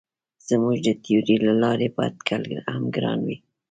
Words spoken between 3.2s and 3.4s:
وي.